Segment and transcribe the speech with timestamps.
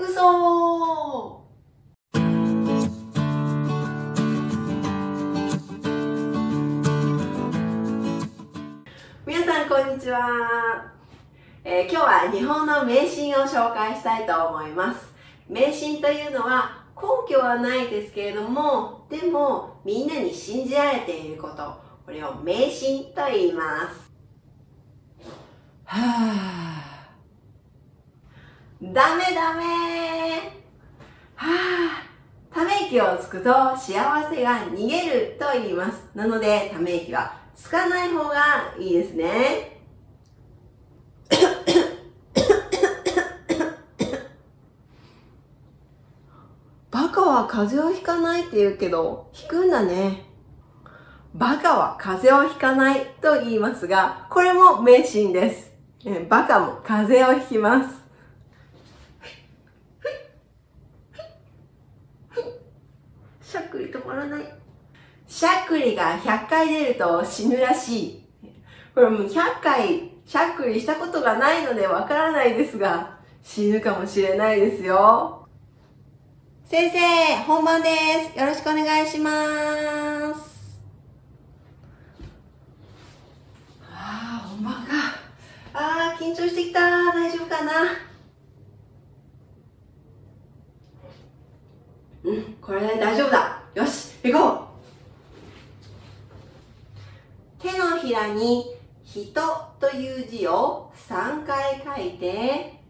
[0.00, 1.44] 嘘。
[9.26, 10.92] 皆さんこんにちは、
[11.64, 15.12] えー今日は日本の迷信を紹介したいと思います。
[15.48, 21.88] 迷信というのは根拠はないですけれどもでもみんなに信じられていること。
[22.04, 24.10] これを迷信と言います。
[25.84, 26.77] はあ。
[28.80, 30.38] ダメダメ
[31.34, 32.04] はあ
[32.54, 36.12] ため息をつくと幸せが逃げると言います。
[36.14, 39.80] なので、ため息はつかない方がいいですね。
[46.92, 50.24] バカは風邪をひかないって言うけど、ひくんだね。
[51.34, 55.72] バカは風邪をひかないと言いますが、これも迷信です。
[56.28, 57.97] バカも風邪をひきます。
[63.48, 64.42] しゃっくり止まらない。
[65.26, 68.24] しゃっくりが100回出ると死ぬらしい。
[68.94, 75.48] これもう100回しゃっくりしたことがないのでわからないですが、死ぬかもしれないですよ。
[76.66, 76.98] 先生、
[77.46, 77.88] 本番で
[78.30, 78.38] す。
[78.38, 79.30] よろしくお願いしま
[80.34, 80.82] す。
[83.90, 84.92] ああ、本番か。
[85.72, 86.80] ああ、緊張してきた。
[86.80, 87.72] 大丈夫かな。
[92.28, 93.62] うん、これで大丈夫だ。
[93.74, 94.68] よし、行こ
[97.58, 97.62] う。
[97.62, 98.66] 手のひらに
[99.02, 99.40] 人
[99.80, 102.82] という字を3回書いて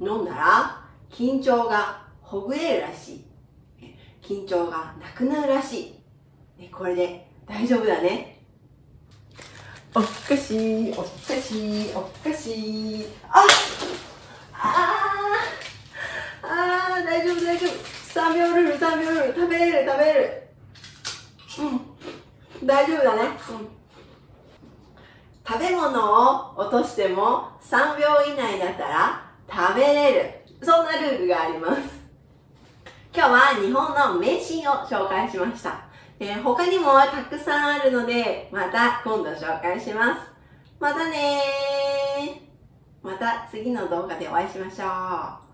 [0.00, 3.24] 飲んだら緊張がほぐれるらしい。
[4.22, 5.94] 緊張がなくなるらし
[6.58, 6.68] い。
[6.70, 8.40] これで大丈夫だね。
[9.94, 13.06] おっかしい、おっかしい、おっかしい。
[13.28, 13.44] あ
[14.54, 17.92] あーあー、大丈夫、大丈夫。
[18.32, 19.34] 3秒ルール、3秒ルール。
[19.34, 20.42] 食べれる、食べれる。
[22.60, 22.66] うん。
[22.66, 23.22] 大丈夫だね。
[23.22, 23.68] うん。
[25.46, 30.30] 食べ物を落としても3秒以内だったら食べれる。
[30.62, 31.82] そんなルールがあります。
[33.14, 35.84] 今日は日本の迷信を紹介しました。
[36.18, 40.20] えー他にもたくさんあるので、また今度紹介します。
[40.80, 43.06] またねー。
[43.06, 45.51] また次の動画でお会いしましょう。